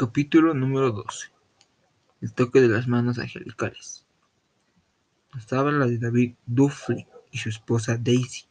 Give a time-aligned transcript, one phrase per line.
[0.00, 1.28] Capítulo número 12
[2.22, 4.06] El toque de las manos angelicales.
[5.36, 8.46] Estaba la de David Duffy y su esposa Daisy.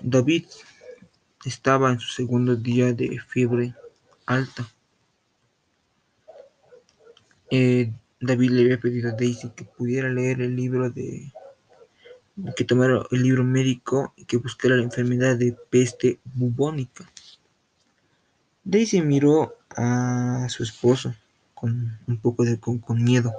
[0.00, 0.44] David
[1.44, 3.74] estaba en su segundo día de fiebre
[4.24, 4.70] alta.
[7.50, 11.32] Eh, David le había pedido a Daisy que pudiera leer el libro de
[12.54, 17.10] que tomara el libro médico y que buscara la enfermedad de peste bubónica.
[18.62, 21.14] Daisy miró a su esposo
[21.54, 23.32] con un poco de con, miedo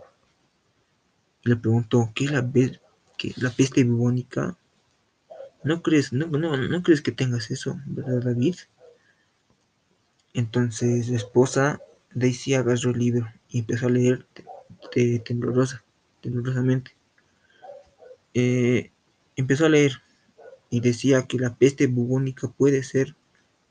[1.43, 4.57] y le preguntó ¿qué es la, peste bubónica?
[5.63, 8.55] ¿No crees, no, no, no crees que tengas eso, verdad David?
[10.33, 11.81] Entonces la esposa
[12.13, 14.25] Daisy agarró el libro y empezó a leer
[15.25, 15.83] temblorosa,
[16.21, 16.95] temblorosamente.
[18.33, 18.91] Eh,
[19.35, 20.01] empezó a leer
[20.69, 23.15] y decía que la peste bubónica puede ser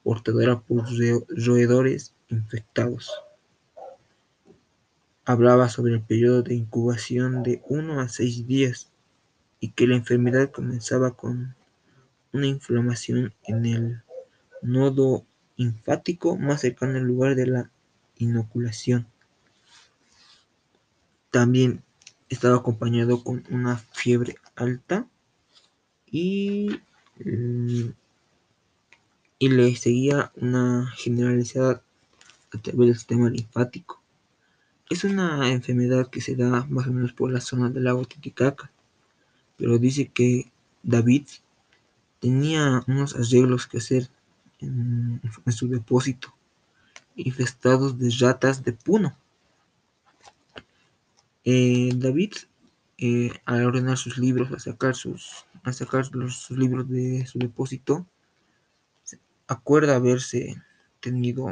[0.02, 0.84] portadora por
[1.28, 3.12] roedores infectados.
[5.24, 8.90] Hablaba sobre el periodo de incubación de 1 a 6 días
[9.60, 11.54] y que la enfermedad comenzaba con
[12.32, 14.02] una inflamación en el
[14.62, 15.24] nodo
[15.56, 17.70] linfático más cercano al lugar de la
[18.16, 19.06] inoculación.
[21.30, 21.82] También
[22.28, 25.06] estaba acompañado con una fiebre alta
[26.06, 26.80] y
[27.24, 27.90] mm,
[29.42, 31.82] y le seguía una generalizada
[32.52, 34.02] a través del sistema linfático.
[34.90, 38.70] Es una enfermedad que se da más o menos por la zona del lago Titicaca,
[39.56, 41.26] pero dice que David
[42.20, 44.08] tenía unos arreglos que hacer
[44.60, 46.34] en, su depósito,
[47.16, 49.16] infestados de ratas de puno.
[51.44, 52.32] Eh, David,
[52.98, 58.06] eh, al ordenar sus libros, a sacar sus, a sacar sus libros de su depósito,
[59.48, 60.62] acuerda haberse
[61.00, 61.48] tenido,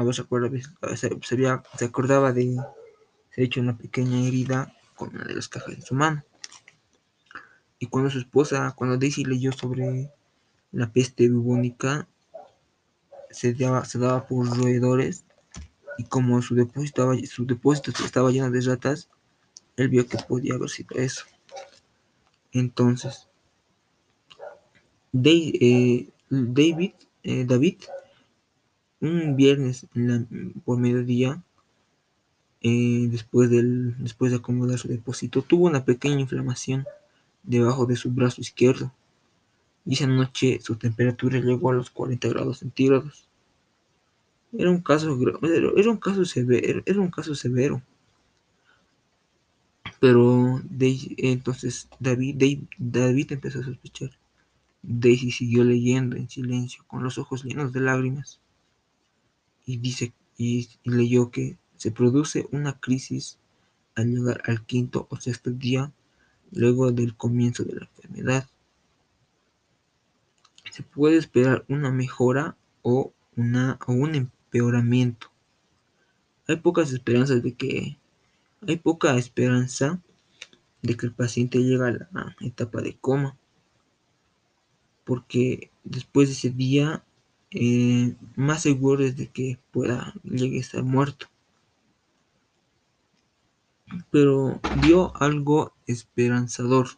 [0.00, 0.50] a ver, se, acuerda,
[0.96, 2.56] se, se, acordaba de
[3.30, 6.24] se hecho una pequeña herida con una de las cajas en su mano.
[7.78, 10.10] Y cuando su esposa, cuando Daisy leyó sobre
[10.72, 12.08] la peste bubónica,
[13.30, 15.24] se daba, se daba por roedores
[15.98, 19.08] y como su depósito, estaba, su depósito estaba lleno de ratas,
[19.76, 21.24] él vio que podía haber sido eso.
[22.52, 23.28] Entonces,
[25.12, 26.92] eh, David
[27.22, 27.82] eh, David,
[29.00, 29.86] un viernes
[30.64, 31.42] por mediodía,
[32.62, 36.84] eh, después, después de acomodar su depósito, tuvo una pequeña inflamación
[37.42, 38.92] debajo de su brazo izquierdo.
[39.86, 43.26] Y esa noche su temperatura llegó a los 40 grados centígrados.
[44.52, 47.82] Era un caso, era un caso severo, era un caso severo.
[50.00, 54.10] Pero entonces David, David empezó a sospechar.
[54.82, 58.40] Daisy siguió leyendo en silencio, con los ojos llenos de lágrimas,
[59.70, 63.38] y dice y, leyó que se produce una crisis
[63.94, 65.92] al llegar al quinto o sexto día
[66.50, 68.48] luego del comienzo de la enfermedad.
[70.72, 75.30] Se puede esperar una mejora o, una, o un empeoramiento.
[76.48, 77.98] Hay pocas esperanzas de que
[78.66, 80.02] hay poca esperanza
[80.82, 83.36] de que el paciente llegue a la etapa de coma
[85.04, 87.04] porque después de ese día
[87.52, 91.26] eh, más seguro es de que pueda llegue a estar muerto.
[94.10, 96.88] Pero vio algo esperanzador.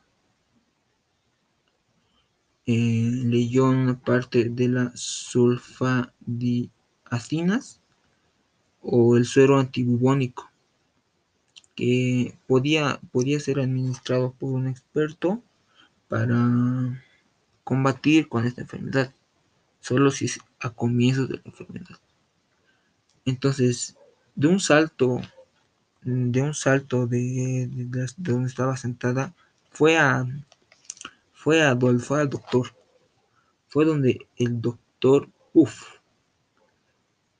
[2.66, 7.80] Eh, leyó una parte de las sulfadiacinas
[8.80, 10.52] o el suero antibubónico
[11.74, 15.42] que podía, podía ser administrado por un experto
[16.08, 17.02] para
[17.64, 19.14] combatir con esta enfermedad,
[19.82, 21.98] solo si es a comienzos de la enfermedad.
[23.26, 23.96] Entonces,
[24.34, 25.20] de un salto,
[26.02, 27.68] de un salto de,
[28.16, 29.34] donde estaba sentada,
[29.70, 30.24] fue a,
[31.32, 32.68] fue a, fue al doctor,
[33.68, 36.00] fue donde el doctor Puff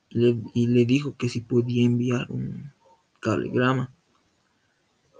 [0.09, 2.71] y le dijo que si podía enviar un
[3.19, 3.91] cablegrama.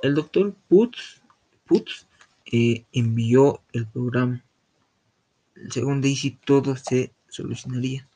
[0.04, 1.22] El doctor Putz,
[1.66, 2.06] Putz
[2.52, 4.44] eh, envió el programa
[5.70, 8.08] según Daisy todo se solucionaría.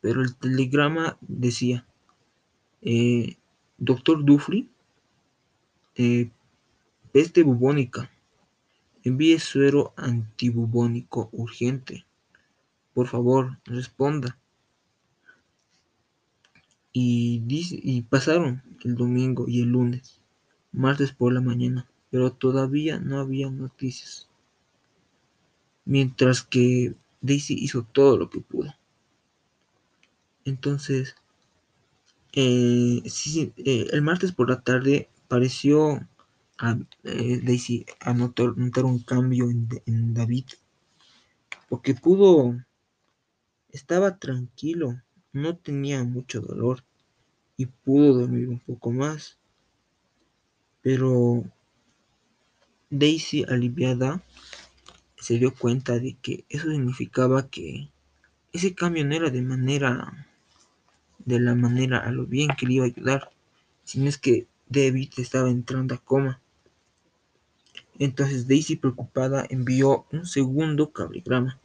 [0.00, 1.86] Pero el telegrama decía,
[2.80, 3.36] eh,
[3.78, 4.68] doctor Dufry,
[5.94, 6.30] eh,
[7.12, 8.10] peste bubónica,
[9.04, 12.06] envíe suero antibubónico urgente.
[12.94, 14.38] Por favor, responda.
[16.94, 20.20] Y, pasaron el domingo y el lunes,
[20.72, 24.28] martes por la mañana, pero todavía no había noticias
[25.84, 28.74] mientras que Daisy hizo todo lo que pudo.
[30.44, 31.14] Entonces,
[32.34, 36.00] Eh, eh, el martes por la tarde pareció
[36.58, 40.46] a eh, Daisy a notar, notar, un cambio en, en David,
[41.68, 42.56] porque pudo,
[43.70, 45.02] estaba tranquilo,
[45.32, 46.84] no tenía mucho dolor
[47.58, 49.38] y pudo dormir un poco más.
[50.80, 51.44] Pero
[52.90, 54.22] Daisy, aliviada,
[55.22, 57.88] se dio cuenta de que eso significaba que
[58.52, 60.26] ese cambio no era de manera
[61.24, 63.30] de la manera a lo bien que le iba a ayudar,
[63.84, 66.40] sino es que David estaba entrando a coma.
[68.00, 71.60] Entonces Daisy preocupada envió un segundo cablegrama,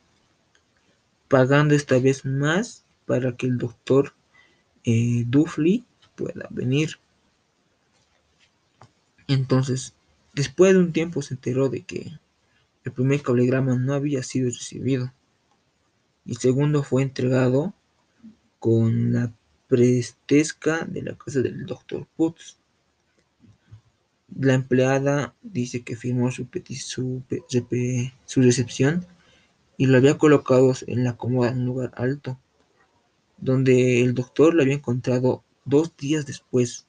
[1.27, 4.13] pagando esta vez más para que el doctor
[4.83, 5.83] eh, Duffley
[6.15, 7.00] pueda venir.
[9.27, 9.95] Entonces,
[10.36, 12.19] después de un tiempo se enteró de que
[12.88, 15.13] el primer cablegrama no había sido recibido
[16.25, 17.74] y el segundo fue entregado
[18.60, 19.34] con la
[19.68, 22.57] prestesca de la casa del doctor Putz.
[24.39, 26.48] La empleada dice que firmó su,
[26.80, 27.24] su,
[28.25, 29.06] su recepción
[29.75, 32.39] y lo había colocado en la cómoda en un lugar alto,
[33.38, 36.88] donde el doctor lo había encontrado dos días después.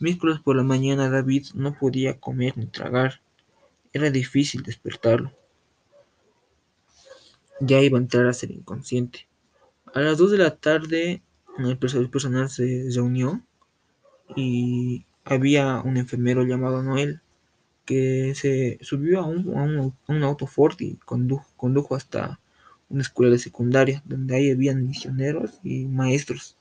[0.00, 3.23] Miércoles por la mañana David no podía comer ni tragar.
[3.94, 5.32] Era difícil despertarlo.
[7.60, 9.28] Ya iba a entrar a ser inconsciente.
[9.94, 11.22] A las 2 de la tarde
[11.58, 13.40] el personal se reunió
[14.34, 17.20] y había un enfermero llamado Noel
[17.84, 22.40] que se subió a un, auto Ford y condujo, hasta
[22.88, 26.56] una escuela de secundaria donde ahí habían misioneros y maestros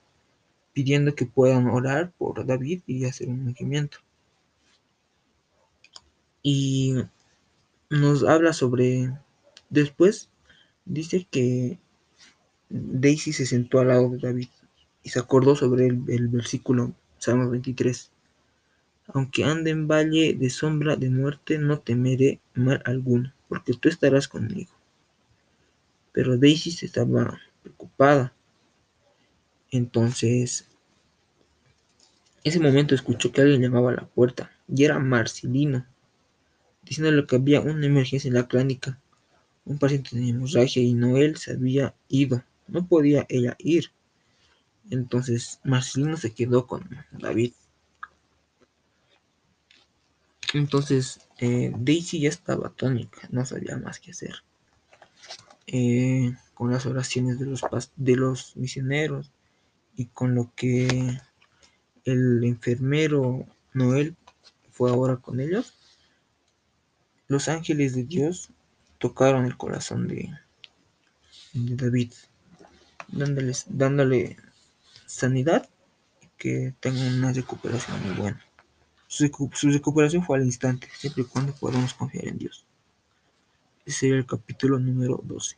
[0.74, 3.97] pidiendo que puedan orar por David y hacer un movimiento.
[6.44, 6.95] Y
[7.93, 9.11] nos habla sobre
[9.69, 10.29] después
[10.85, 11.79] dice que
[12.69, 14.49] Daisy se sentó al lado de David
[15.03, 18.11] y se acordó sobre el, versículo Salmo 23.
[19.07, 24.27] Aunque ande en valle de sombra de muerte, no temeré mal alguno, porque tú estarás
[24.27, 24.71] conmigo.
[26.13, 28.33] Pero Daisy estaba preocupada.
[29.69, 30.67] Entonces,
[32.43, 35.85] ese momento escuchó que alguien llamaba a la puerta, y era Marcelino,
[36.85, 39.00] diciéndole que había una emergencia en la clínica.
[39.65, 42.44] Un paciente tenía hemorragia y Noel se había ido.
[42.68, 43.91] No podía ella ir.
[44.89, 47.53] Entonces Marcelino se quedó con David.
[50.53, 54.44] Entonces eh, Daisy ya estaba tónica, no sabía más qué hacer.
[55.65, 57.62] Eh, con las oraciones de los,
[57.95, 59.31] de los misioneros
[59.95, 61.18] y con lo que
[62.06, 64.15] el enfermero Noel
[64.71, 65.74] fue ahora con ellos,
[67.33, 68.50] los ángeles de Dios
[69.00, 70.31] tocaron el corazón de,
[71.53, 72.13] de David,
[73.07, 74.38] dándoles, dándole
[75.07, 75.68] sanidad
[76.21, 78.45] y que tenga una recuperación muy buena.
[79.07, 82.65] Su, su, recuperación fue al instante, siempre y cuando podamos confiar en Dios.
[83.83, 85.57] Ese sería el capítulo número 12.